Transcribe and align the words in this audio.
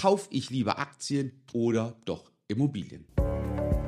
kaufe 0.00 0.28
ich 0.30 0.48
lieber 0.48 0.78
Aktien 0.78 1.42
oder 1.52 1.94
doch 2.06 2.30
Immobilien? 2.48 3.04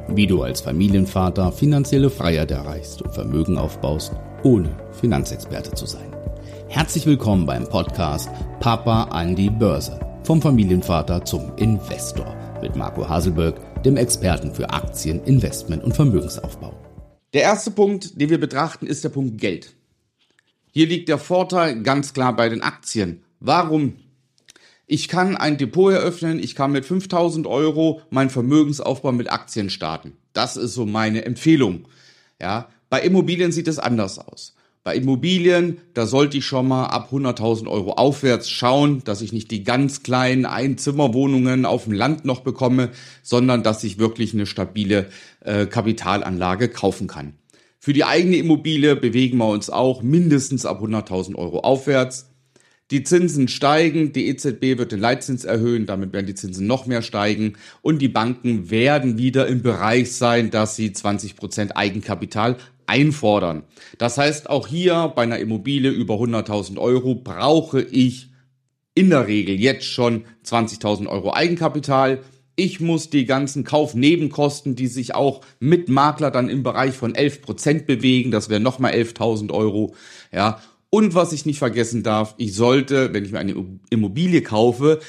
Wie 0.08 0.26
du 0.26 0.42
als 0.42 0.60
Familienvater 0.60 1.52
finanzielle 1.52 2.10
Freiheit 2.10 2.50
erreichst 2.50 3.00
und 3.00 3.14
Vermögen 3.14 3.56
aufbaust, 3.56 4.12
ohne 4.42 4.76
Finanzexperte 4.92 5.72
zu 5.72 5.86
sein. 5.86 6.14
Herzlich 6.68 7.06
willkommen 7.06 7.46
beim 7.46 7.66
Podcast 7.66 8.28
Papa 8.60 9.04
an 9.04 9.34
die 9.34 9.48
Börse. 9.48 9.98
Vom 10.24 10.42
Familienvater 10.42 11.24
zum 11.24 11.56
Investor 11.56 12.36
mit 12.60 12.76
Marco 12.76 13.08
Haselberg, 13.08 13.82
dem 13.82 13.96
Experten 13.96 14.54
für 14.54 14.68
Aktien, 14.68 15.24
Investment 15.24 15.82
und 15.82 15.96
Vermögensaufbau. 15.96 16.74
Der 17.32 17.42
erste 17.42 17.70
Punkt, 17.70 18.20
den 18.20 18.28
wir 18.28 18.38
betrachten, 18.38 18.86
ist 18.86 19.02
der 19.02 19.08
Punkt 19.08 19.40
Geld. 19.40 19.74
Hier 20.72 20.86
liegt 20.86 21.08
der 21.08 21.18
Vorteil 21.18 21.82
ganz 21.82 22.12
klar 22.12 22.36
bei 22.36 22.50
den 22.50 22.60
Aktien. 22.60 23.24
Warum? 23.40 23.94
Ich 24.92 25.08
kann 25.08 25.38
ein 25.38 25.56
Depot 25.56 25.90
eröffnen, 25.90 26.38
ich 26.38 26.54
kann 26.54 26.70
mit 26.70 26.84
5000 26.84 27.46
Euro 27.46 28.02
meinen 28.10 28.28
Vermögensaufbau 28.28 29.10
mit 29.12 29.32
Aktien 29.32 29.70
starten. 29.70 30.18
Das 30.34 30.58
ist 30.58 30.74
so 30.74 30.84
meine 30.84 31.24
Empfehlung. 31.24 31.86
Ja, 32.38 32.68
bei 32.90 33.00
Immobilien 33.00 33.52
sieht 33.52 33.68
es 33.68 33.78
anders 33.78 34.18
aus. 34.18 34.54
Bei 34.84 34.94
Immobilien, 34.94 35.78
da 35.94 36.04
sollte 36.04 36.36
ich 36.36 36.44
schon 36.44 36.68
mal 36.68 36.88
ab 36.88 37.08
100.000 37.10 37.68
Euro 37.68 37.92
aufwärts 37.92 38.50
schauen, 38.50 39.02
dass 39.04 39.22
ich 39.22 39.32
nicht 39.32 39.50
die 39.50 39.64
ganz 39.64 40.02
kleinen 40.02 40.44
Einzimmerwohnungen 40.44 41.64
auf 41.64 41.84
dem 41.84 41.94
Land 41.94 42.26
noch 42.26 42.40
bekomme, 42.40 42.90
sondern 43.22 43.62
dass 43.62 43.84
ich 43.84 43.98
wirklich 43.98 44.34
eine 44.34 44.44
stabile 44.44 45.06
äh, 45.40 45.64
Kapitalanlage 45.64 46.68
kaufen 46.68 47.06
kann. 47.06 47.32
Für 47.78 47.94
die 47.94 48.04
eigene 48.04 48.36
Immobilie 48.36 48.94
bewegen 48.94 49.38
wir 49.38 49.48
uns 49.48 49.70
auch 49.70 50.02
mindestens 50.02 50.66
ab 50.66 50.82
100.000 50.82 51.34
Euro 51.34 51.60
aufwärts. 51.60 52.31
Die 52.92 53.04
Zinsen 53.04 53.48
steigen, 53.48 54.12
die 54.12 54.28
EZB 54.28 54.76
wird 54.76 54.92
den 54.92 55.00
Leitzins 55.00 55.46
erhöhen, 55.46 55.86
damit 55.86 56.12
werden 56.12 56.26
die 56.26 56.34
Zinsen 56.34 56.66
noch 56.66 56.84
mehr 56.84 57.00
steigen 57.00 57.54
und 57.80 58.02
die 58.02 58.10
Banken 58.10 58.70
werden 58.70 59.16
wieder 59.16 59.46
im 59.46 59.62
Bereich 59.62 60.12
sein, 60.12 60.50
dass 60.50 60.76
sie 60.76 60.92
20 60.92 61.36
Prozent 61.36 61.74
Eigenkapital 61.74 62.58
einfordern. 62.84 63.62
Das 63.96 64.18
heißt, 64.18 64.50
auch 64.50 64.68
hier 64.68 65.10
bei 65.16 65.22
einer 65.22 65.38
Immobilie 65.38 65.90
über 65.90 66.16
100.000 66.16 66.76
Euro 66.76 67.14
brauche 67.14 67.80
ich 67.80 68.28
in 68.94 69.08
der 69.08 69.26
Regel 69.26 69.58
jetzt 69.58 69.86
schon 69.86 70.26
20.000 70.44 71.06
Euro 71.06 71.32
Eigenkapital 71.32 72.20
ich 72.54 72.80
muss 72.80 73.08
die 73.08 73.24
ganzen 73.24 73.64
Kaufnebenkosten, 73.64 74.76
die 74.76 74.86
sich 74.86 75.14
auch 75.14 75.40
mit 75.58 75.88
Makler 75.88 76.30
dann 76.30 76.50
im 76.50 76.62
Bereich 76.62 76.94
von 76.94 77.14
11 77.14 77.42
Prozent 77.42 77.86
bewegen, 77.86 78.30
das 78.30 78.50
wären 78.50 78.62
nochmal 78.62 78.92
11.000 78.92 79.50
Euro, 79.52 79.94
ja. 80.32 80.60
Und 80.94 81.14
was 81.14 81.32
ich 81.32 81.46
nicht 81.46 81.58
vergessen 81.58 82.02
darf, 82.02 82.34
ich 82.36 82.54
sollte, 82.54 83.14
wenn 83.14 83.24
ich 83.24 83.32
mir 83.32 83.38
eine 83.38 83.54
Immobilie 83.88 84.42
kaufe, 84.42 85.00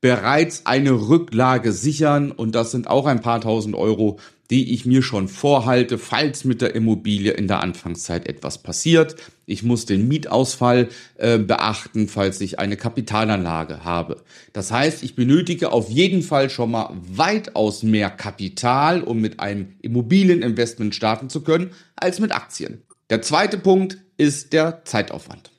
bereits 0.00 0.66
eine 0.66 0.92
Rücklage 0.92 1.72
sichern 1.72 2.30
und 2.30 2.54
das 2.54 2.70
sind 2.70 2.88
auch 2.88 3.06
ein 3.06 3.22
paar 3.22 3.40
tausend 3.40 3.74
Euro, 3.74 4.20
die 4.50 4.72
ich 4.72 4.86
mir 4.86 5.02
schon 5.02 5.26
vorhalte, 5.26 5.98
falls 5.98 6.44
mit 6.44 6.62
der 6.62 6.76
Immobilie 6.76 7.32
in 7.32 7.48
der 7.48 7.60
Anfangszeit 7.60 8.28
etwas 8.28 8.62
passiert. 8.62 9.16
Ich 9.44 9.64
muss 9.64 9.84
den 9.84 10.06
Mietausfall 10.06 10.90
äh, 11.18 11.38
beachten, 11.38 12.06
falls 12.06 12.40
ich 12.40 12.60
eine 12.60 12.76
Kapitalanlage 12.76 13.82
habe. 13.82 14.22
Das 14.52 14.70
heißt, 14.70 15.02
ich 15.02 15.16
benötige 15.16 15.72
auf 15.72 15.90
jeden 15.90 16.22
Fall 16.22 16.50
schon 16.50 16.70
mal 16.70 16.90
weitaus 16.92 17.82
mehr 17.82 18.10
Kapital, 18.10 19.02
um 19.02 19.20
mit 19.20 19.40
einem 19.40 19.74
Immobilieninvestment 19.82 20.94
starten 20.94 21.28
zu 21.28 21.40
können, 21.42 21.70
als 21.96 22.20
mit 22.20 22.32
Aktien. 22.32 22.82
Der 23.10 23.22
zweite 23.22 23.58
Punkt 23.58 23.98
ist 24.22 24.52
der 24.52 24.84
Zeitaufwand. 24.84 25.50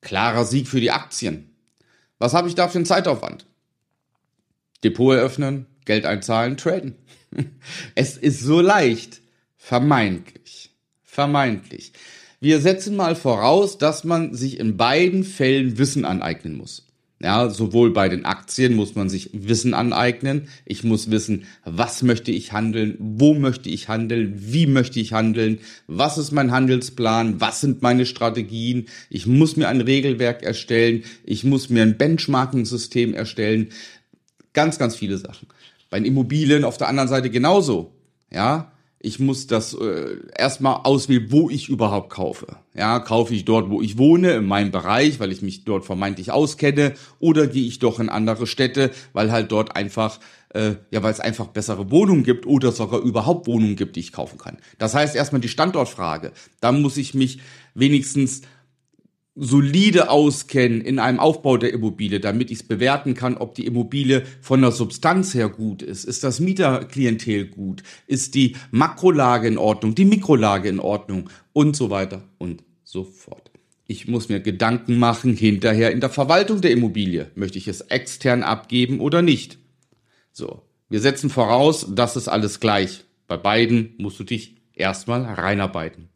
Klarer 0.00 0.44
Sieg 0.44 0.66
für 0.66 0.80
die 0.80 0.90
Aktien. 0.90 1.54
Was 2.18 2.34
habe 2.34 2.48
ich 2.48 2.56
da 2.56 2.68
für 2.68 2.78
einen 2.78 2.86
Zeitaufwand? 2.86 3.46
Depot 4.82 5.14
eröffnen, 5.14 5.66
Geld 5.84 6.04
einzahlen, 6.04 6.56
traden. 6.56 6.96
Es 7.94 8.16
ist 8.16 8.40
so 8.40 8.60
leicht. 8.60 9.20
Vermeintlich. 9.56 10.70
Vermeintlich. 11.04 11.92
Wir 12.40 12.60
setzen 12.60 12.96
mal 12.96 13.14
voraus, 13.14 13.78
dass 13.78 14.02
man 14.02 14.34
sich 14.34 14.58
in 14.58 14.76
beiden 14.76 15.24
Fällen 15.24 15.78
Wissen 15.78 16.04
aneignen 16.04 16.56
muss. 16.56 16.87
Ja, 17.20 17.50
sowohl 17.50 17.92
bei 17.92 18.08
den 18.08 18.24
Aktien 18.24 18.74
muss 18.74 18.94
man 18.94 19.08
sich 19.08 19.30
Wissen 19.32 19.74
aneignen. 19.74 20.46
Ich 20.64 20.84
muss 20.84 21.10
wissen, 21.10 21.46
was 21.64 22.04
möchte 22.04 22.30
ich 22.30 22.52
handeln, 22.52 22.96
wo 23.00 23.34
möchte 23.34 23.68
ich 23.70 23.88
handeln, 23.88 24.34
wie 24.36 24.68
möchte 24.68 25.00
ich 25.00 25.12
handeln, 25.12 25.58
was 25.88 26.16
ist 26.16 26.30
mein 26.30 26.52
Handelsplan, 26.52 27.40
was 27.40 27.60
sind 27.60 27.82
meine 27.82 28.06
Strategien. 28.06 28.86
Ich 29.10 29.26
muss 29.26 29.56
mir 29.56 29.68
ein 29.68 29.80
Regelwerk 29.80 30.44
erstellen, 30.44 31.02
ich 31.24 31.42
muss 31.42 31.70
mir 31.70 31.82
ein 31.82 31.98
Benchmarking-System 31.98 33.14
erstellen. 33.14 33.70
Ganz, 34.52 34.78
ganz 34.78 34.94
viele 34.94 35.18
Sachen. 35.18 35.48
Bei 35.90 35.98
den 35.98 36.06
Immobilien 36.06 36.62
auf 36.62 36.78
der 36.78 36.86
anderen 36.86 37.08
Seite 37.08 37.30
genauso. 37.30 37.96
Ja, 38.30 38.70
ich 39.00 39.20
muss 39.20 39.46
das 39.46 39.74
äh, 39.74 40.16
erstmal 40.36 40.80
auswählen, 40.82 41.30
wo 41.30 41.48
ich 41.50 41.68
überhaupt 41.68 42.10
kaufe. 42.10 42.56
Ja, 42.74 42.98
kaufe 42.98 43.32
ich 43.34 43.44
dort, 43.44 43.70
wo 43.70 43.80
ich 43.80 43.96
wohne, 43.96 44.32
in 44.32 44.46
meinem 44.46 44.72
Bereich, 44.72 45.20
weil 45.20 45.30
ich 45.30 45.40
mich 45.40 45.64
dort 45.64 45.84
vermeintlich 45.84 46.32
auskenne, 46.32 46.94
oder 47.20 47.46
gehe 47.46 47.66
ich 47.66 47.78
doch 47.78 48.00
in 48.00 48.08
andere 48.08 48.46
Städte, 48.46 48.90
weil 49.12 49.30
halt 49.30 49.52
dort 49.52 49.76
einfach, 49.76 50.18
äh, 50.52 50.74
ja, 50.90 51.02
weil 51.02 51.12
es 51.12 51.20
einfach 51.20 51.46
bessere 51.46 51.92
Wohnungen 51.92 52.24
gibt 52.24 52.44
oder 52.46 52.72
sogar 52.72 53.00
überhaupt 53.00 53.46
Wohnungen 53.46 53.76
gibt, 53.76 53.94
die 53.94 54.00
ich 54.00 54.12
kaufen 54.12 54.38
kann. 54.38 54.58
Das 54.78 54.94
heißt 54.94 55.14
erstmal 55.14 55.40
die 55.40 55.48
Standortfrage. 55.48 56.32
Da 56.60 56.72
muss 56.72 56.96
ich 56.96 57.14
mich 57.14 57.38
wenigstens 57.74 58.42
solide 59.40 60.10
auskennen 60.10 60.80
in 60.80 60.98
einem 60.98 61.20
Aufbau 61.20 61.56
der 61.56 61.72
Immobilie, 61.72 62.18
damit 62.18 62.50
ich 62.50 62.58
es 62.58 62.62
bewerten 62.66 63.14
kann, 63.14 63.36
ob 63.36 63.54
die 63.54 63.66
Immobilie 63.66 64.24
von 64.40 64.60
der 64.60 64.72
Substanz 64.72 65.32
her 65.32 65.48
gut 65.48 65.82
ist. 65.82 66.04
Ist 66.04 66.24
das 66.24 66.40
Mieterklientel 66.40 67.46
gut? 67.46 67.84
Ist 68.06 68.34
die 68.34 68.56
Makrolage 68.72 69.46
in 69.46 69.56
Ordnung? 69.56 69.94
Die 69.94 70.04
Mikrolage 70.04 70.68
in 70.68 70.80
Ordnung? 70.80 71.30
Und 71.52 71.76
so 71.76 71.88
weiter 71.90 72.24
und 72.38 72.64
so 72.82 73.04
fort. 73.04 73.50
Ich 73.86 74.08
muss 74.08 74.28
mir 74.28 74.40
Gedanken 74.40 74.98
machen 74.98 75.34
hinterher 75.34 75.92
in 75.92 76.00
der 76.00 76.10
Verwaltung 76.10 76.60
der 76.60 76.72
Immobilie. 76.72 77.30
Möchte 77.36 77.58
ich 77.58 77.68
es 77.68 77.80
extern 77.82 78.42
abgeben 78.42 79.00
oder 79.00 79.22
nicht? 79.22 79.58
So. 80.32 80.62
Wir 80.90 81.00
setzen 81.00 81.30
voraus, 81.30 81.86
das 81.90 82.16
ist 82.16 82.28
alles 82.28 82.60
gleich. 82.60 83.04
Bei 83.26 83.36
beiden 83.36 83.94
musst 83.98 84.18
du 84.18 84.24
dich 84.24 84.56
erstmal 84.74 85.22
reinarbeiten. 85.24 86.08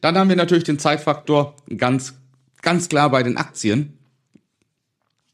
Dann 0.00 0.18
haben 0.18 0.28
wir 0.28 0.36
natürlich 0.36 0.64
den 0.64 0.78
Zeitfaktor 0.78 1.56
ganz 1.76 2.14
ganz 2.62 2.88
klar 2.88 3.10
bei 3.10 3.22
den 3.22 3.36
Aktien. 3.36 3.98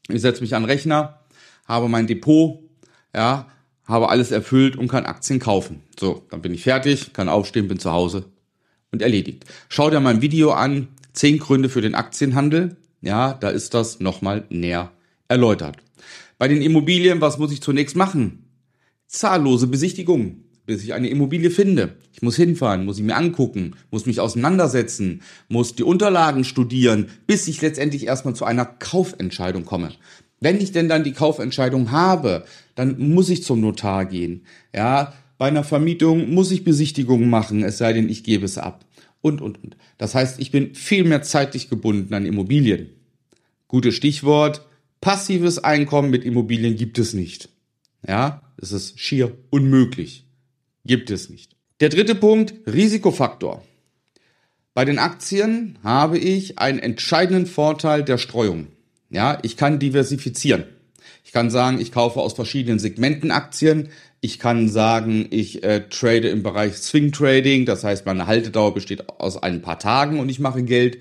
Ich 0.09 0.21
setze 0.21 0.41
mich 0.41 0.55
an 0.55 0.63
den 0.63 0.69
Rechner, 0.69 1.19
habe 1.65 1.87
mein 1.87 2.07
Depot, 2.07 2.59
ja, 3.15 3.47
habe 3.85 4.09
alles 4.09 4.31
erfüllt 4.31 4.75
und 4.75 4.87
kann 4.87 5.05
Aktien 5.05 5.39
kaufen. 5.39 5.81
So, 5.99 6.25
dann 6.29 6.41
bin 6.41 6.53
ich 6.53 6.63
fertig, 6.63 7.13
kann 7.13 7.29
aufstehen, 7.29 7.67
bin 7.67 7.79
zu 7.79 7.91
Hause 7.91 8.25
und 8.91 9.01
erledigt. 9.01 9.45
Schau 9.69 9.89
dir 9.89 9.99
mein 9.99 10.21
Video 10.21 10.51
an, 10.51 10.87
zehn 11.13 11.37
Gründe 11.39 11.69
für 11.69 11.81
den 11.81 11.95
Aktienhandel. 11.95 12.77
Ja, 13.01 13.33
da 13.33 13.49
ist 13.49 13.73
das 13.73 13.99
nochmal 13.99 14.45
näher 14.49 14.91
erläutert. 15.27 15.77
Bei 16.37 16.47
den 16.47 16.61
Immobilien, 16.61 17.21
was 17.21 17.37
muss 17.37 17.51
ich 17.51 17.61
zunächst 17.61 17.95
machen? 17.95 18.45
Zahllose 19.07 19.67
Besichtigungen 19.67 20.45
bis 20.65 20.83
ich 20.83 20.93
eine 20.93 21.09
Immobilie 21.09 21.51
finde. 21.51 21.95
Ich 22.13 22.21
muss 22.21 22.35
hinfahren, 22.35 22.85
muss 22.85 22.97
ich 22.97 23.03
mir 23.03 23.15
angucken, 23.15 23.75
muss 23.91 24.05
mich 24.05 24.19
auseinandersetzen, 24.19 25.21
muss 25.49 25.75
die 25.75 25.83
Unterlagen 25.83 26.43
studieren, 26.43 27.09
bis 27.27 27.47
ich 27.47 27.61
letztendlich 27.61 28.07
erstmal 28.07 28.35
zu 28.35 28.45
einer 28.45 28.65
Kaufentscheidung 28.65 29.65
komme. 29.65 29.91
Wenn 30.39 30.59
ich 30.59 30.71
denn 30.71 30.89
dann 30.89 31.03
die 31.03 31.13
Kaufentscheidung 31.13 31.91
habe, 31.91 32.45
dann 32.75 32.99
muss 32.99 33.29
ich 33.29 33.43
zum 33.43 33.61
Notar 33.61 34.05
gehen. 34.05 34.45
Ja, 34.73 35.13
bei 35.37 35.47
einer 35.47 35.63
Vermietung 35.63 36.33
muss 36.33 36.51
ich 36.51 36.63
Besichtigungen 36.63 37.29
machen, 37.29 37.63
es 37.63 37.77
sei 37.77 37.93
denn, 37.93 38.09
ich 38.09 38.23
gebe 38.23 38.45
es 38.45 38.57
ab. 38.57 38.85
Und, 39.21 39.41
und, 39.41 39.63
und. 39.63 39.77
Das 39.97 40.15
heißt, 40.15 40.39
ich 40.39 40.51
bin 40.51 40.75
viel 40.75 41.05
mehr 41.05 41.21
zeitlich 41.21 41.69
gebunden 41.69 42.13
an 42.13 42.25
Immobilien. 42.25 42.89
Gutes 43.69 43.95
Stichwort. 43.95 44.67
Passives 44.99 45.59
Einkommen 45.59 46.09
mit 46.09 46.25
Immobilien 46.25 46.75
gibt 46.75 46.99
es 46.99 47.13
nicht. 47.13 47.49
Ja, 48.07 48.41
es 48.57 48.71
ist 48.71 48.99
schier 48.99 49.37
unmöglich. 49.49 50.25
Gibt 50.85 51.09
es 51.11 51.29
nicht. 51.29 51.55
Der 51.79 51.89
dritte 51.89 52.15
Punkt, 52.15 52.53
Risikofaktor. 52.65 53.63
Bei 54.73 54.85
den 54.85 54.99
Aktien 54.99 55.77
habe 55.83 56.17
ich 56.17 56.59
einen 56.59 56.79
entscheidenden 56.79 57.45
Vorteil 57.45 58.03
der 58.03 58.17
Streuung. 58.17 58.67
Ja, 59.09 59.37
ich 59.43 59.55
kann 59.55 59.79
diversifizieren. 59.79 60.65
Ich 61.23 61.31
kann 61.31 61.49
sagen, 61.49 61.79
ich 61.79 61.91
kaufe 61.91 62.19
aus 62.19 62.33
verschiedenen 62.33 62.79
Segmenten 62.79 63.31
Aktien. 63.31 63.89
Ich 64.19 64.39
kann 64.39 64.67
sagen, 64.67 65.27
ich 65.29 65.63
äh, 65.63 65.87
trade 65.89 66.29
im 66.29 66.43
Bereich 66.43 66.75
Swing 66.77 67.11
Trading. 67.11 67.65
Das 67.65 67.83
heißt, 67.83 68.05
meine 68.05 68.27
Haltedauer 68.27 68.73
besteht 68.73 69.09
aus 69.09 69.41
ein 69.41 69.61
paar 69.61 69.79
Tagen 69.79 70.19
und 70.19 70.29
ich 70.29 70.39
mache 70.39 70.63
Geld. 70.63 70.97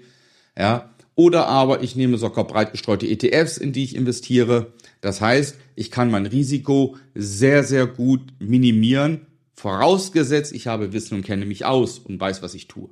Ja, 0.56 0.90
oder 1.14 1.46
aber 1.46 1.82
ich 1.82 1.96
nehme 1.96 2.18
sogar 2.18 2.46
breit 2.46 2.72
gestreute 2.72 3.06
ETFs, 3.06 3.56
in 3.56 3.72
die 3.72 3.84
ich 3.84 3.96
investiere. 3.96 4.72
Das 5.00 5.20
heißt, 5.20 5.56
ich 5.74 5.90
kann 5.90 6.10
mein 6.10 6.26
Risiko 6.26 6.96
sehr, 7.14 7.64
sehr 7.64 7.86
gut 7.86 8.20
minimieren 8.38 9.26
Vorausgesetzt, 9.54 10.52
ich 10.52 10.66
habe 10.66 10.92
Wissen 10.92 11.16
und 11.16 11.24
kenne 11.24 11.46
mich 11.46 11.64
aus 11.64 11.98
und 11.98 12.20
weiß, 12.20 12.42
was 12.42 12.54
ich 12.54 12.68
tue. 12.68 12.88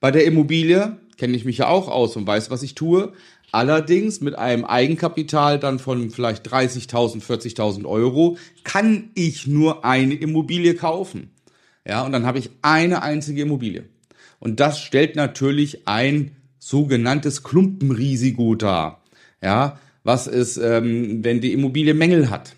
Bei 0.00 0.10
der 0.10 0.24
Immobilie 0.24 0.98
kenne 1.16 1.36
ich 1.36 1.44
mich 1.44 1.58
ja 1.58 1.68
auch 1.68 1.88
aus 1.88 2.16
und 2.16 2.26
weiß, 2.26 2.50
was 2.50 2.62
ich 2.62 2.74
tue. 2.74 3.12
Allerdings 3.52 4.20
mit 4.20 4.34
einem 4.34 4.64
Eigenkapital 4.64 5.58
dann 5.58 5.78
von 5.78 6.10
vielleicht 6.10 6.48
30.000, 6.48 7.22
40.000 7.22 7.84
Euro 7.84 8.36
kann 8.64 9.10
ich 9.14 9.46
nur 9.46 9.84
eine 9.84 10.14
Immobilie 10.14 10.74
kaufen. 10.74 11.30
Ja, 11.86 12.04
und 12.04 12.12
dann 12.12 12.26
habe 12.26 12.38
ich 12.38 12.50
eine 12.62 13.02
einzige 13.02 13.42
Immobilie. 13.42 13.84
Und 14.40 14.60
das 14.60 14.80
stellt 14.80 15.16
natürlich 15.16 15.86
ein 15.86 16.36
sogenanntes 16.58 17.42
Klumpenrisiko 17.42 18.54
dar. 18.56 19.02
Ja, 19.42 19.78
was 20.02 20.26
ist, 20.26 20.56
ähm, 20.56 21.22
wenn 21.22 21.40
die 21.40 21.52
Immobilie 21.52 21.94
Mängel 21.94 22.30
hat? 22.30 22.56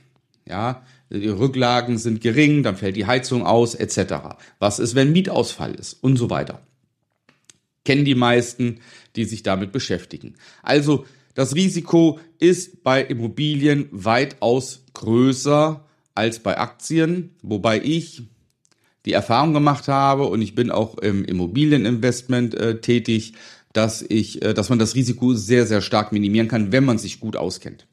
Ja, 0.49 0.83
die 1.11 1.29
Rücklagen 1.29 1.99
sind 1.99 2.21
gering, 2.21 2.63
dann 2.63 2.77
fällt 2.77 2.97
die 2.97 3.07
Heizung 3.07 3.45
aus, 3.45 3.75
etc. 3.75 4.37
Was 4.59 4.79
ist, 4.79 4.95
wenn 4.95 5.13
Mietausfall 5.13 5.75
ist 5.75 5.95
und 5.95 6.17
so 6.17 6.31
weiter. 6.31 6.63
Kennen 7.85 8.05
die 8.05 8.17
meisten, 8.17 8.81
die 9.15 9.25
sich 9.25 9.43
damit 9.43 9.73
beschäftigen. 9.73 10.35
Also 10.63 11.07
das 11.35 11.55
Risiko 11.55 12.19
ist 12.39 12.83
bei 12.83 13.03
Immobilien 13.03 13.89
weitaus 13.93 14.85
größer 14.95 15.85
als 16.15 16.39
bei 16.41 16.59
Aktien, 16.59 17.37
wobei 17.43 17.81
ich 17.83 18.23
die 19.05 19.13
Erfahrung 19.13 19.55
gemacht 19.55 19.87
habe 19.87 20.25
und 20.25 20.43
ich 20.43 20.55
bin 20.55 20.71
auch 20.71 20.99
im 20.99 21.25
Immobilieninvestment 21.25 22.55
äh, 22.55 22.81
tätig, 22.81 23.35
dass 23.73 24.03
ich, 24.03 24.43
äh, 24.43 24.55
dass 24.55 24.69
man 24.69 24.79
das 24.79 24.95
Risiko 24.95 25.35
sehr, 25.35 25.67
sehr 25.67 25.83
stark 25.83 26.11
minimieren 26.11 26.49
kann, 26.49 26.73
wenn 26.73 26.85
man 26.85 26.99
sich 26.99 27.21
gut 27.21 27.37
auskennt. 27.37 27.87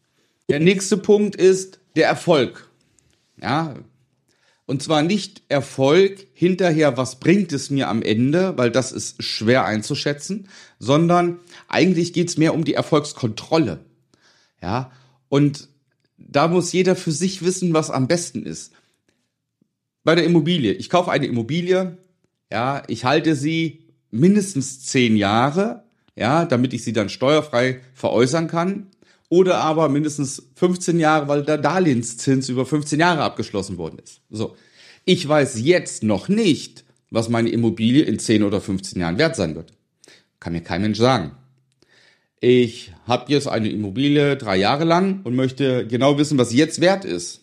Der 0.49 0.59
nächste 0.59 0.97
Punkt 0.97 1.35
ist 1.35 1.79
der 1.95 2.07
Erfolg. 2.07 2.69
Ja, 3.41 3.75
und 4.65 4.81
zwar 4.81 5.01
nicht 5.01 5.41
Erfolg 5.49 6.27
hinterher, 6.33 6.95
was 6.95 7.19
bringt 7.19 7.51
es 7.51 7.69
mir 7.69 7.89
am 7.89 8.01
Ende, 8.01 8.57
weil 8.57 8.71
das 8.71 8.91
ist 8.91 9.21
schwer 9.21 9.65
einzuschätzen, 9.65 10.47
sondern 10.79 11.39
eigentlich 11.67 12.13
geht's 12.13 12.37
mehr 12.37 12.53
um 12.53 12.63
die 12.63 12.73
Erfolgskontrolle. 12.73 13.83
Ja, 14.61 14.91
und 15.27 15.67
da 16.17 16.47
muss 16.47 16.71
jeder 16.71 16.95
für 16.95 17.11
sich 17.11 17.43
wissen, 17.43 17.73
was 17.73 17.91
am 17.91 18.07
besten 18.07 18.45
ist. 18.45 18.71
Bei 20.05 20.15
der 20.15 20.25
Immobilie. 20.25 20.71
Ich 20.73 20.89
kaufe 20.89 21.11
eine 21.11 21.25
Immobilie, 21.25 21.97
ja, 22.51 22.83
ich 22.87 23.03
halte 23.03 23.35
sie 23.35 23.83
mindestens 24.11 24.81
zehn 24.85 25.17
Jahre, 25.17 25.83
ja, 26.15 26.45
damit 26.45 26.73
ich 26.73 26.83
sie 26.83 26.93
dann 26.93 27.09
steuerfrei 27.09 27.81
veräußern 27.93 28.47
kann. 28.47 28.87
Oder 29.33 29.61
aber 29.61 29.89
mindestens 29.89 30.43
15 30.57 30.99
Jahre, 30.99 31.27
weil 31.27 31.41
der 31.41 31.57
Darlehenszins 31.57 32.49
über 32.49 32.67
15 32.67 32.99
Jahre 32.99 33.23
abgeschlossen 33.23 33.79
worden 33.79 33.97
ist. 33.97 34.21
So. 34.29 34.55
Ich 35.05 35.27
weiß 35.27 35.59
jetzt 35.59 36.03
noch 36.03 36.29
nicht, 36.29 36.83
was 37.09 37.29
meine 37.29 37.49
Immobilie 37.49 38.03
in 38.03 38.19
10 38.19 38.43
oder 38.43 38.61
15 38.61 39.01
Jahren 39.01 39.17
wert 39.17 39.35
sein 39.35 39.55
wird. 39.55 39.73
Kann 40.39 40.53
mir 40.53 40.61
kein 40.61 40.83
Mensch 40.83 40.99
sagen. 40.99 41.31
Ich 42.41 42.93
habe 43.07 43.31
jetzt 43.33 43.47
eine 43.47 43.71
Immobilie 43.71 44.37
drei 44.37 44.57
Jahre 44.57 44.83
lang 44.83 45.21
und 45.23 45.33
möchte 45.35 45.87
genau 45.87 46.19
wissen, 46.19 46.37
was 46.37 46.53
jetzt 46.53 46.79
wert 46.79 47.03
ist. 47.03 47.41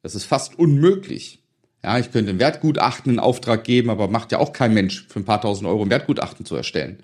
Das 0.00 0.14
ist 0.14 0.24
fast 0.24 0.58
unmöglich. 0.58 1.40
Ja, 1.84 1.98
ich 1.98 2.10
könnte 2.10 2.30
ein 2.30 2.38
Wertgutachten 2.38 3.12
in 3.12 3.18
Auftrag 3.18 3.64
geben, 3.64 3.90
aber 3.90 4.08
macht 4.08 4.32
ja 4.32 4.38
auch 4.38 4.54
kein 4.54 4.72
Mensch 4.72 5.06
für 5.08 5.20
ein 5.20 5.26
paar 5.26 5.42
tausend 5.42 5.68
Euro 5.68 5.82
ein 5.82 5.90
Wertgutachten 5.90 6.46
zu 6.46 6.56
erstellen. 6.56 7.02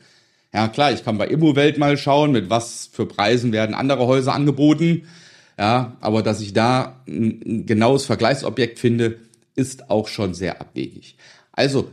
Ja, 0.54 0.68
klar, 0.68 0.92
ich 0.92 1.04
kann 1.04 1.18
bei 1.18 1.26
Immowelt 1.26 1.78
mal 1.78 1.98
schauen, 1.98 2.30
mit 2.30 2.48
was 2.48 2.88
für 2.92 3.06
Preisen 3.06 3.50
werden 3.50 3.74
andere 3.74 4.06
Häuser 4.06 4.32
angeboten. 4.32 5.08
Ja, 5.58 5.96
aber 6.00 6.22
dass 6.22 6.40
ich 6.40 6.52
da 6.52 7.00
ein 7.08 7.66
genaues 7.66 8.06
Vergleichsobjekt 8.06 8.78
finde, 8.78 9.18
ist 9.56 9.90
auch 9.90 10.06
schon 10.06 10.32
sehr 10.32 10.60
abwegig. 10.60 11.16
Also, 11.50 11.90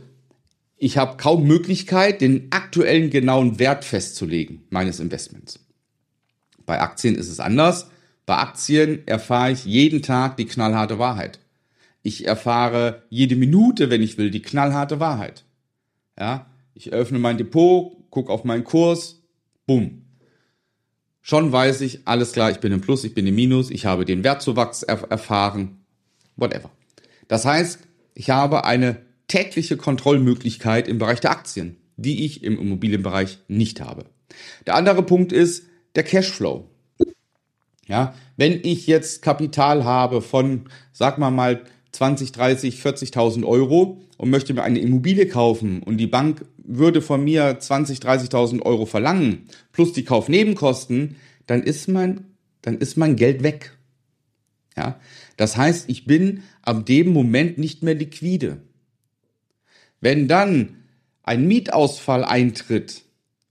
ich 0.76 0.96
habe 0.96 1.16
kaum 1.16 1.46
Möglichkeit, 1.46 2.20
den 2.20 2.48
aktuellen 2.50 3.10
genauen 3.10 3.58
Wert 3.58 3.84
festzulegen 3.84 4.62
meines 4.70 5.00
Investments. 5.00 5.58
Bei 6.64 6.80
Aktien 6.80 7.16
ist 7.16 7.28
es 7.28 7.40
anders. 7.40 7.88
Bei 8.26 8.36
Aktien 8.36 9.06
erfahre 9.06 9.52
ich 9.52 9.64
jeden 9.64 10.02
Tag 10.02 10.36
die 10.36 10.46
knallharte 10.46 11.00
Wahrheit. 11.00 11.40
Ich 12.04 12.26
erfahre 12.26 13.02
jede 13.10 13.34
Minute, 13.34 13.90
wenn 13.90 14.02
ich 14.02 14.18
will, 14.18 14.30
die 14.30 14.42
knallharte 14.42 15.00
Wahrheit. 15.00 15.44
Ja, 16.18 16.46
ich 16.74 16.92
öffne 16.92 17.18
mein 17.18 17.38
Depot, 17.38 18.01
gucke 18.12 18.30
auf 18.30 18.44
meinen 18.44 18.62
Kurs, 18.62 19.22
bumm. 19.66 20.02
Schon 21.22 21.50
weiß 21.50 21.80
ich, 21.80 22.06
alles 22.06 22.32
klar, 22.32 22.50
ich 22.50 22.58
bin 22.58 22.70
im 22.70 22.80
Plus, 22.80 23.04
ich 23.04 23.14
bin 23.14 23.26
im 23.26 23.34
Minus, 23.34 23.70
ich 23.70 23.86
habe 23.86 24.04
den 24.04 24.22
Wertzuwachs 24.22 24.82
erf 24.82 25.06
erfahren, 25.08 25.80
whatever. 26.36 26.70
Das 27.26 27.44
heißt, 27.46 27.80
ich 28.14 28.30
habe 28.30 28.64
eine 28.64 29.00
tägliche 29.28 29.76
Kontrollmöglichkeit 29.76 30.88
im 30.88 30.98
Bereich 30.98 31.20
der 31.20 31.30
Aktien, 31.30 31.76
die 31.96 32.26
ich 32.26 32.44
im 32.44 32.58
Immobilienbereich 32.58 33.38
nicht 33.48 33.80
habe. 33.80 34.04
Der 34.66 34.74
andere 34.74 35.02
Punkt 35.02 35.32
ist 35.32 35.64
der 35.94 36.02
Cashflow. 36.02 36.68
Ja, 37.86 38.14
wenn 38.36 38.60
ich 38.62 38.86
jetzt 38.86 39.22
Kapital 39.22 39.84
habe 39.84 40.20
von, 40.20 40.68
sag 40.92 41.18
mal 41.18 41.30
mal, 41.30 41.64
20, 41.92 42.32
30, 42.32 42.80
40.000 42.80 43.44
Euro 43.46 44.02
und 44.18 44.30
möchte 44.30 44.52
mir 44.52 44.64
eine 44.64 44.80
Immobilie 44.80 45.28
kaufen 45.28 45.82
und 45.82 45.96
die 45.96 46.06
Bank 46.06 46.44
würde 46.78 47.02
von 47.02 47.22
mir 47.24 47.58
20, 47.58 47.98
30.000 47.98 48.62
Euro 48.62 48.86
verlangen 48.86 49.48
plus 49.72 49.92
die 49.92 50.04
Kaufnebenkosten, 50.04 51.16
dann 51.46 51.62
ist 51.62 51.88
mein, 51.88 52.26
dann 52.62 52.78
ist 52.78 52.96
mein 52.96 53.16
Geld 53.16 53.42
weg. 53.42 53.76
Ja, 54.76 54.98
das 55.36 55.56
heißt, 55.56 55.88
ich 55.88 56.06
bin 56.06 56.42
ab 56.62 56.86
dem 56.86 57.12
Moment 57.12 57.58
nicht 57.58 57.82
mehr 57.82 57.94
liquide. 57.94 58.58
Wenn 60.00 60.28
dann 60.28 60.76
ein 61.22 61.46
Mietausfall 61.46 62.24
eintritt 62.24 63.02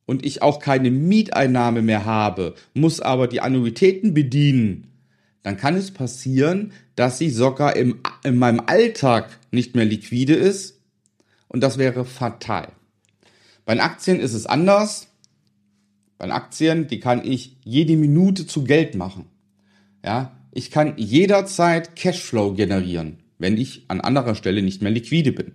und 0.06 0.26
ich 0.26 0.42
auch 0.42 0.60
keine 0.60 0.92
Mieteinnahme 0.92 1.82
mehr 1.82 2.06
habe, 2.06 2.56
muss 2.74 3.00
aber 3.00 3.28
die 3.28 3.42
Annuitäten 3.42 4.14
bedienen, 4.14 4.88
dann 5.44 5.58
kann 5.58 5.76
es 5.76 5.92
passieren, 5.92 6.72
dass 6.96 7.18
sie 7.18 7.30
sogar 7.30 7.76
im, 7.76 8.00
in 8.24 8.38
meinem 8.38 8.62
Alltag 8.66 9.30
nicht 9.52 9.76
mehr 9.76 9.86
liquide 9.86 10.36
ist 10.36 10.80
und 11.48 11.62
das 11.62 11.78
wäre 11.78 12.06
fatal. 12.06 12.70
Bei 13.72 13.82
Aktien 13.82 14.20
ist 14.20 14.34
es 14.34 14.46
anders. 14.46 15.08
Bei 16.18 16.30
Aktien, 16.30 16.88
die 16.88 17.00
kann 17.00 17.26
ich 17.26 17.56
jede 17.64 17.96
Minute 17.96 18.46
zu 18.46 18.66
Geld 18.66 18.96
machen. 18.96 19.28
Ja, 20.04 20.38
ich 20.52 20.72
kann 20.72 20.98
jederzeit 20.98 21.96
Cashflow 21.96 22.54
generieren, 22.54 23.24
wenn 23.38 23.56
ich 23.56 23.86
an 23.88 24.02
anderer 24.02 24.36
Stelle 24.36 24.62
nicht 24.62 24.82
mehr 24.82 24.92
liquide 24.92 25.32
bin. 25.32 25.54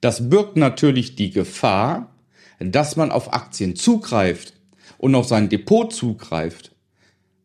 Das 0.00 0.30
birgt 0.30 0.56
natürlich 0.56 1.14
die 1.14 1.30
Gefahr, 1.30 2.12
dass 2.58 2.96
man 2.96 3.12
auf 3.12 3.32
Aktien 3.32 3.76
zugreift 3.76 4.52
und 4.96 5.14
auf 5.14 5.28
sein 5.28 5.48
Depot 5.48 5.92
zugreift. 5.92 6.74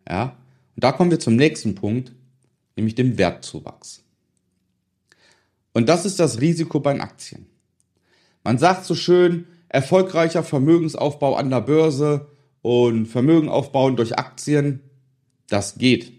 Ja, 0.09 0.39
und 0.75 0.83
da 0.83 0.91
kommen 0.91 1.11
wir 1.11 1.19
zum 1.19 1.35
nächsten 1.35 1.75
Punkt, 1.75 2.13
nämlich 2.75 2.95
dem 2.95 3.19
Wertzuwachs. 3.19 4.03
Und 5.71 5.87
das 5.87 6.03
ist 6.03 6.19
das 6.19 6.41
Risiko 6.41 6.79
bei 6.79 6.99
Aktien. 6.99 7.52
Man 8.43 8.57
sagt 8.57 8.83
so 8.85 8.95
schön, 8.95 9.45
erfolgreicher 9.69 10.43
Vermögensaufbau 10.43 11.35
an 11.35 11.49
der 11.49 11.61
Börse 11.61 12.27
und 12.61 13.05
Vermögen 13.07 13.47
aufbauen 13.49 13.95
durch 13.95 14.17
Aktien, 14.17 14.81
das 15.49 15.77
geht. 15.77 16.11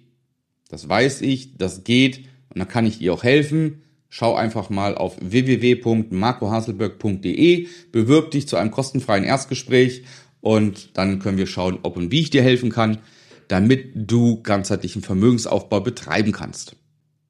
Das 0.69 0.89
weiß 0.89 1.21
ich, 1.23 1.57
das 1.57 1.85
geht 1.85 2.27
und 2.49 2.59
da 2.59 2.65
kann 2.65 2.87
ich 2.87 2.99
dir 2.99 3.15
auch 3.15 3.23
helfen. 3.23 3.83
Schau 4.09 4.35
einfach 4.35 4.71
mal 4.71 4.97
auf 4.97 5.17
www.marcohaselberg.de, 5.21 7.69
bewirb 7.93 8.31
dich 8.31 8.49
zu 8.49 8.57
einem 8.57 8.71
kostenfreien 8.71 9.25
Erstgespräch 9.25 10.05
und 10.41 10.97
dann 10.97 11.19
können 11.19 11.37
wir 11.39 11.47
schauen, 11.47 11.81
ob 11.83 11.97
und 11.97 12.11
wie 12.11 12.21
ich 12.21 12.31
dir 12.31 12.43
helfen 12.43 12.71
kann 12.71 13.01
damit 13.49 13.93
du 13.95 14.43
ganzheitlichen 14.43 15.03
Vermögensaufbau 15.03 15.81
betreiben 15.81 16.33
kannst. 16.33 16.77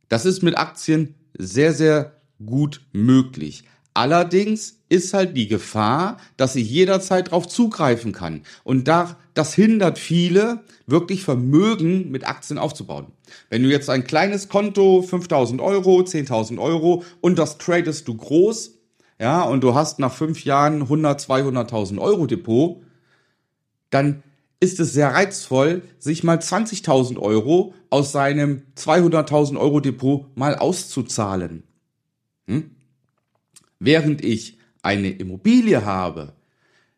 Das 0.08 0.26
ist 0.26 0.42
mit 0.42 0.56
Aktien 0.56 1.14
sehr, 1.36 1.72
sehr 1.72 2.20
gut 2.44 2.82
möglich. 2.92 3.64
Allerdings 3.94 4.80
ist 4.88 5.14
halt 5.14 5.36
die 5.36 5.46
Gefahr, 5.46 6.16
dass 6.36 6.56
ich 6.56 6.68
jederzeit 6.68 7.28
darauf 7.28 7.46
zugreifen 7.46 8.12
kann. 8.12 8.42
Und 8.64 8.88
da, 8.88 9.16
das 9.34 9.54
hindert 9.54 10.00
viele, 10.00 10.64
wirklich 10.86 11.22
Vermögen 11.22 12.10
mit 12.10 12.26
Aktien 12.26 12.58
aufzubauen. 12.58 13.06
Wenn 13.50 13.62
du 13.62 13.70
jetzt 13.70 13.88
ein 13.88 14.04
kleines 14.04 14.48
Konto, 14.48 15.02
5000 15.02 15.60
Euro, 15.60 16.00
10.000 16.00 16.60
Euro 16.60 17.04
und 17.20 17.38
das 17.38 17.58
tradest 17.58 18.08
du 18.08 18.16
groß, 18.16 18.72
ja, 19.20 19.42
und 19.42 19.62
du 19.62 19.74
hast 19.74 20.00
nach 20.00 20.12
fünf 20.12 20.44
Jahren 20.44 20.82
100, 20.82 21.20
200.000 21.20 22.00
Euro 22.00 22.26
Depot, 22.26 22.82
dann 23.90 24.24
ist 24.58 24.80
es 24.80 24.92
sehr 24.92 25.14
reizvoll, 25.14 25.82
sich 26.00 26.24
mal 26.24 26.38
20.000 26.38 27.18
Euro 27.18 27.74
aus 27.90 28.10
seinem 28.10 28.62
200.000 28.76 29.58
Euro 29.58 29.78
Depot 29.78 30.36
mal 30.36 30.56
auszuzahlen. 30.56 31.62
Hm? 32.48 32.74
Während 33.78 34.24
ich 34.24 34.58
eine 34.82 35.10
Immobilie 35.10 35.84
habe, 35.84 36.34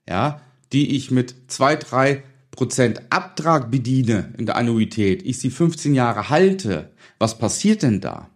ja, 0.09 0.41
die 0.73 0.97
ich 0.97 1.11
mit 1.11 1.35
2, 1.49 1.77
3 1.77 2.23
Prozent 2.51 3.03
Abtrag 3.11 3.71
bediene 3.71 4.33
in 4.39 4.47
der 4.47 4.57
Annuität, 4.57 5.23
ich 5.25 5.39
sie 5.39 5.51
15 5.51 5.95
Jahre 5.95 6.31
halte, 6.31 6.91
was 7.19 7.39
passiert 7.39 7.83
denn 7.83 8.01
da? 8.01 8.31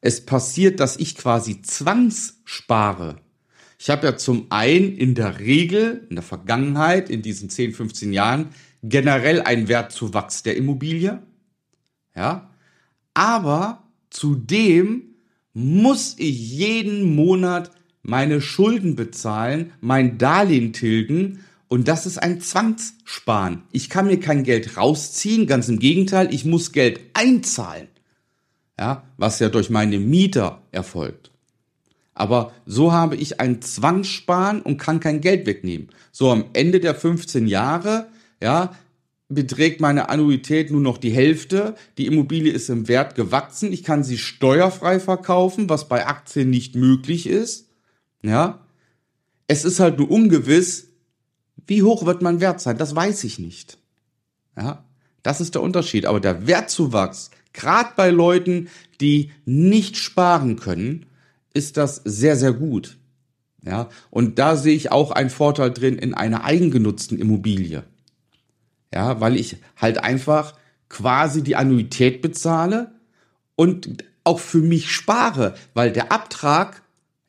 Es 0.00 0.24
passiert, 0.24 0.80
dass 0.80 0.96
ich 0.96 1.14
quasi 1.14 1.60
zwangsspare. 1.60 3.16
Ich 3.78 3.90
habe 3.90 4.06
ja 4.06 4.16
zum 4.16 4.46
einen 4.50 4.96
in 4.96 5.14
der 5.14 5.40
Regel, 5.40 6.06
in 6.08 6.16
der 6.16 6.22
Vergangenheit, 6.22 7.10
in 7.10 7.22
diesen 7.22 7.50
10, 7.50 7.72
15 7.72 8.12
Jahren, 8.12 8.48
generell 8.82 9.42
einen 9.42 9.68
Wertzuwachs 9.68 10.42
der 10.42 10.56
Immobilie. 10.56 11.22
Ja. 12.14 12.50
Aber 13.14 13.84
zudem 14.08 15.09
muss 15.52 16.14
ich 16.18 16.52
jeden 16.52 17.14
Monat 17.14 17.70
meine 18.02 18.40
Schulden 18.40 18.96
bezahlen, 18.96 19.72
mein 19.80 20.18
Darlehen 20.18 20.72
tilgen 20.72 21.44
und 21.68 21.86
das 21.86 22.06
ist 22.06 22.18
ein 22.18 22.40
Zwangssparen. 22.40 23.62
Ich 23.72 23.90
kann 23.90 24.06
mir 24.06 24.18
kein 24.18 24.42
Geld 24.42 24.76
rausziehen, 24.76 25.46
ganz 25.46 25.68
im 25.68 25.78
Gegenteil, 25.78 26.32
ich 26.32 26.44
muss 26.44 26.72
Geld 26.72 27.00
einzahlen. 27.14 27.88
Ja, 28.78 29.04
was 29.18 29.38
ja 29.40 29.50
durch 29.50 29.68
meine 29.68 29.98
Mieter 29.98 30.62
erfolgt. 30.72 31.30
Aber 32.14 32.52
so 32.66 32.92
habe 32.92 33.16
ich 33.16 33.40
ein 33.40 33.62
Zwangssparen 33.62 34.62
und 34.62 34.78
kann 34.78 35.00
kein 35.00 35.20
Geld 35.20 35.46
wegnehmen. 35.46 35.88
So 36.12 36.30
am 36.30 36.46
Ende 36.54 36.80
der 36.80 36.94
15 36.94 37.46
Jahre, 37.46 38.08
ja, 38.42 38.74
beträgt 39.30 39.80
meine 39.80 40.08
Annuität 40.08 40.70
nur 40.70 40.80
noch 40.80 40.98
die 40.98 41.10
Hälfte. 41.10 41.76
Die 41.96 42.06
Immobilie 42.06 42.52
ist 42.52 42.68
im 42.68 42.88
Wert 42.88 43.14
gewachsen. 43.14 43.72
Ich 43.72 43.84
kann 43.84 44.04
sie 44.04 44.18
steuerfrei 44.18 45.00
verkaufen, 45.00 45.68
was 45.68 45.88
bei 45.88 46.06
Aktien 46.06 46.50
nicht 46.50 46.74
möglich 46.74 47.26
ist. 47.26 47.68
Ja. 48.22 48.66
Es 49.46 49.64
ist 49.64 49.80
halt 49.80 49.98
nur 49.98 50.10
ungewiss, 50.10 50.88
wie 51.66 51.82
hoch 51.82 52.04
wird 52.04 52.22
mein 52.22 52.40
Wert 52.40 52.60
sein? 52.60 52.76
Das 52.76 52.94
weiß 52.94 53.24
ich 53.24 53.38
nicht. 53.38 53.78
Ja. 54.56 54.84
Das 55.22 55.40
ist 55.40 55.54
der 55.54 55.62
Unterschied. 55.62 56.06
Aber 56.06 56.20
der 56.20 56.46
Wertzuwachs, 56.46 57.30
gerade 57.52 57.90
bei 57.96 58.10
Leuten, 58.10 58.68
die 59.00 59.30
nicht 59.44 59.96
sparen 59.96 60.56
können, 60.56 61.06
ist 61.54 61.76
das 61.76 62.00
sehr, 62.04 62.36
sehr 62.36 62.52
gut. 62.52 62.98
Ja, 63.62 63.90
und 64.08 64.38
da 64.38 64.56
sehe 64.56 64.74
ich 64.74 64.90
auch 64.90 65.10
einen 65.10 65.28
Vorteil 65.28 65.70
drin 65.70 65.98
in 65.98 66.14
einer 66.14 66.44
eigengenutzten 66.44 67.18
Immobilie. 67.18 67.84
Ja, 68.92 69.20
weil 69.20 69.36
ich 69.36 69.56
halt 69.76 69.98
einfach 69.98 70.54
quasi 70.88 71.42
die 71.42 71.56
Annuität 71.56 72.22
bezahle 72.22 72.92
und 73.56 74.04
auch 74.24 74.40
für 74.40 74.58
mich 74.58 74.90
spare, 74.90 75.54
weil 75.74 75.92
der 75.92 76.12
Abtrag, 76.12 76.82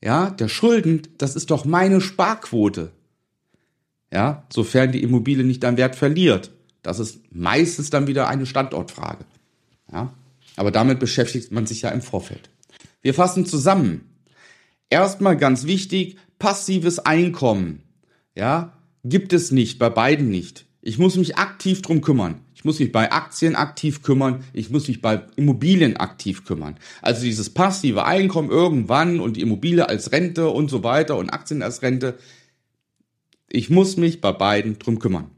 ja, 0.03 0.29
der 0.29 0.47
Schulden, 0.47 1.03
das 1.17 1.35
ist 1.35 1.51
doch 1.51 1.65
meine 1.65 2.01
Sparquote. 2.01 2.91
Ja, 4.11 4.45
sofern 4.51 4.91
die 4.91 5.03
Immobilie 5.03 5.45
nicht 5.45 5.63
an 5.63 5.77
Wert 5.77 5.95
verliert. 5.95 6.51
Das 6.81 6.99
ist 6.99 7.19
meistens 7.31 7.91
dann 7.91 8.07
wieder 8.07 8.27
eine 8.27 8.45
Standortfrage. 8.45 9.23
Ja, 9.91 10.13
aber 10.55 10.71
damit 10.71 10.99
beschäftigt 10.99 11.51
man 11.51 11.65
sich 11.65 11.83
ja 11.83 11.89
im 11.89 12.01
Vorfeld. 12.01 12.49
Wir 13.01 13.13
fassen 13.13 13.45
zusammen. 13.45 14.09
Erstmal 14.89 15.37
ganz 15.37 15.65
wichtig, 15.65 16.17
passives 16.39 16.99
Einkommen. 16.99 17.83
Ja, 18.35 18.77
gibt 19.03 19.31
es 19.31 19.51
nicht, 19.51 19.79
bei 19.79 19.89
beiden 19.89 20.29
nicht. 20.29 20.65
Ich 20.81 20.97
muss 20.97 21.15
mich 21.15 21.37
aktiv 21.37 21.81
drum 21.83 22.01
kümmern. 22.01 22.41
Ich 22.55 22.65
muss 22.65 22.79
mich 22.79 22.91
bei 22.91 23.11
Aktien 23.11 23.55
aktiv 23.55 24.01
kümmern. 24.01 24.43
Ich 24.51 24.71
muss 24.71 24.87
mich 24.87 25.01
bei 25.01 25.21
Immobilien 25.35 25.97
aktiv 25.97 26.43
kümmern. 26.43 26.77
Also 27.03 27.23
dieses 27.23 27.51
passive 27.51 28.05
Einkommen 28.05 28.49
irgendwann 28.49 29.19
und 29.19 29.37
die 29.37 29.41
Immobilie 29.41 29.87
als 29.87 30.11
Rente 30.11 30.49
und 30.49 30.69
so 30.69 30.83
weiter 30.83 31.17
und 31.17 31.29
Aktien 31.29 31.61
als 31.61 31.83
Rente. 31.83 32.17
Ich 33.47 33.69
muss 33.69 33.97
mich 33.97 34.21
bei 34.21 34.31
beiden 34.31 34.79
drum 34.79 34.97
kümmern. 34.97 35.29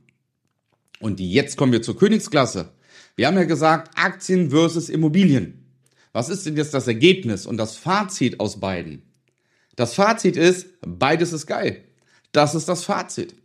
Und 0.99 1.19
jetzt 1.19 1.57
kommen 1.57 1.73
wir 1.73 1.81
zur 1.81 1.97
Königsklasse. 1.97 2.71
Wir 3.17 3.27
haben 3.27 3.35
ja 3.35 3.43
gesagt, 3.43 3.91
Aktien 3.95 4.51
versus 4.51 4.87
Immobilien. 4.87 5.65
Was 6.13 6.29
ist 6.29 6.45
denn 6.45 6.55
jetzt 6.55 6.73
das 6.73 6.87
Ergebnis 6.87 7.45
und 7.45 7.57
das 7.57 7.75
Fazit 7.75 8.39
aus 8.39 8.59
beiden? 8.59 9.01
Das 9.75 9.95
Fazit 9.95 10.37
ist, 10.37 10.67
beides 10.81 11.33
ist 11.33 11.47
geil. 11.47 11.83
Das 12.31 12.55
ist 12.55 12.69
das 12.69 12.85
Fazit. 12.85 13.35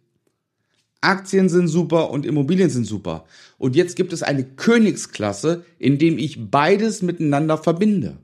Aktien 1.00 1.48
sind 1.48 1.68
super 1.68 2.10
und 2.10 2.26
Immobilien 2.26 2.70
sind 2.70 2.84
super. 2.84 3.24
Und 3.56 3.76
jetzt 3.76 3.96
gibt 3.96 4.12
es 4.12 4.22
eine 4.22 4.44
Königsklasse, 4.44 5.64
in 5.78 5.98
dem 5.98 6.18
ich 6.18 6.50
beides 6.50 7.02
miteinander 7.02 7.56
verbinde. 7.56 8.18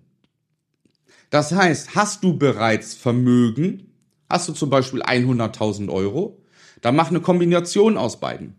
Das 1.31 1.53
heißt, 1.53 1.95
hast 1.95 2.25
du 2.25 2.37
bereits 2.37 2.95
Vermögen, 2.95 3.93
hast 4.29 4.49
du 4.49 4.53
zum 4.53 4.71
Beispiel 4.71 5.03
100.000 5.03 5.89
Euro, 5.89 6.41
dann 6.81 6.97
mach 6.97 7.11
eine 7.11 7.21
Kombination 7.21 7.97
aus 7.97 8.21
beiden. 8.21 8.55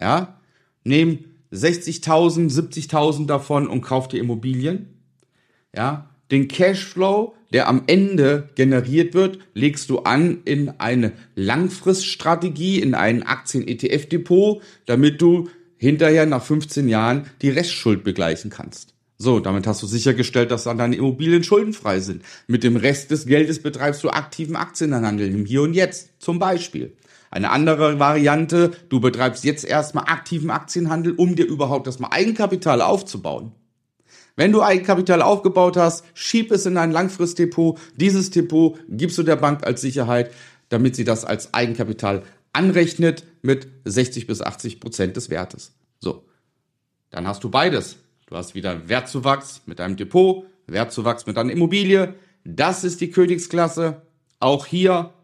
Ja, 0.00 0.40
nehm 0.84 1.24
60.000, 1.52 2.50
70.000 2.50 3.26
davon 3.26 3.66
und 3.68 3.80
kauf 3.80 4.08
dir 4.08 4.20
Immobilien. 4.20 5.00
Ja, 5.74 6.10
den 6.30 6.48
Cashflow, 6.48 7.34
der 7.52 7.68
am 7.68 7.82
Ende 7.86 8.48
generiert 8.54 9.14
wird, 9.14 9.38
legst 9.54 9.90
du 9.90 10.00
an 10.00 10.38
in 10.44 10.72
eine 10.78 11.12
Langfriststrategie, 11.34 12.80
in 12.80 12.94
ein 12.94 13.22
Aktien-ETF-Depot, 13.22 14.62
damit 14.86 15.20
du 15.20 15.48
hinterher 15.78 16.26
nach 16.26 16.42
15 16.42 16.88
Jahren 16.88 17.26
die 17.42 17.50
Restschuld 17.50 18.04
begleichen 18.04 18.50
kannst. 18.50 18.94
So, 19.18 19.40
damit 19.40 19.66
hast 19.66 19.82
du 19.82 19.86
sichergestellt, 19.86 20.50
dass 20.50 20.64
dann 20.64 20.76
deine 20.76 20.96
Immobilien 20.96 21.42
schuldenfrei 21.42 22.00
sind. 22.00 22.22
Mit 22.48 22.62
dem 22.64 22.76
Rest 22.76 23.10
des 23.10 23.24
Geldes 23.24 23.62
betreibst 23.62 24.04
du 24.04 24.10
aktiven 24.10 24.56
Aktienhandel 24.56 25.28
im 25.28 25.46
Hier 25.46 25.62
und 25.62 25.72
Jetzt, 25.72 26.10
zum 26.18 26.38
Beispiel. 26.38 26.92
Eine 27.30 27.50
andere 27.50 27.98
Variante, 27.98 28.72
du 28.88 29.00
betreibst 29.00 29.44
jetzt 29.44 29.64
erstmal 29.64 30.04
aktiven 30.04 30.50
Aktienhandel, 30.50 31.12
um 31.12 31.34
dir 31.34 31.46
überhaupt 31.46 31.86
erstmal 31.86 32.12
Eigenkapital 32.12 32.82
aufzubauen. 32.82 33.52
Wenn 34.36 34.52
du 34.52 34.62
Eigenkapital 34.62 35.22
aufgebaut 35.22 35.78
hast, 35.78 36.04
schieb 36.12 36.52
es 36.52 36.66
in 36.66 36.76
ein 36.76 36.92
Langfristdepot. 36.92 37.78
Dieses 37.96 38.30
Depot 38.30 38.78
gibst 38.88 39.16
du 39.16 39.22
der 39.22 39.36
Bank 39.36 39.66
als 39.66 39.80
Sicherheit, 39.80 40.30
damit 40.68 40.94
sie 40.94 41.04
das 41.04 41.24
als 41.24 41.54
Eigenkapital 41.54 42.22
anrechnet 42.52 43.24
mit 43.40 43.66
60 43.86 44.26
bis 44.26 44.42
80 44.42 44.80
Prozent 44.80 45.16
des 45.16 45.30
Wertes. 45.30 45.72
So. 45.98 46.24
Dann 47.10 47.26
hast 47.26 47.44
du 47.44 47.50
beides. 47.50 47.96
Du 48.26 48.36
hast 48.36 48.54
wieder 48.54 48.88
Wertzuwachs 48.88 49.62
mit 49.64 49.78
deinem 49.78 49.96
Depot, 49.96 50.44
Wertzuwachs 50.66 51.26
mit 51.26 51.36
deiner 51.36 51.52
Immobilie. 51.52 52.14
Das 52.44 52.84
ist 52.84 53.00
die 53.00 53.10
Königsklasse. 53.10 54.02
Auch 54.38 54.66
hier 54.66 55.14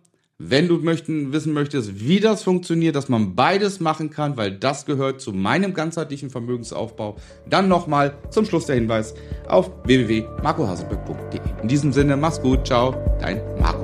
wenn 0.48 0.68
du 0.68 0.78
möchten, 0.78 1.32
wissen 1.32 1.52
möchtest, 1.52 2.00
wie 2.00 2.20
das 2.20 2.42
funktioniert, 2.42 2.96
dass 2.96 3.08
man 3.08 3.34
beides 3.34 3.80
machen 3.80 4.10
kann, 4.10 4.36
weil 4.36 4.52
das 4.52 4.86
gehört 4.86 5.20
zu 5.20 5.32
meinem 5.32 5.74
ganzheitlichen 5.74 6.30
Vermögensaufbau, 6.30 7.16
dann 7.48 7.68
nochmal 7.68 8.14
zum 8.30 8.44
Schluss 8.44 8.66
der 8.66 8.76
Hinweis 8.76 9.14
auf 9.48 9.70
www.marcohaselbeck.de. 9.84 11.40
In 11.62 11.68
diesem 11.68 11.92
Sinne, 11.92 12.16
mach's 12.16 12.40
gut, 12.40 12.66
ciao, 12.66 12.94
dein 13.20 13.40
Marco. 13.60 13.81